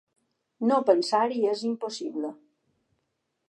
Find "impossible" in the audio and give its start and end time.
1.69-2.35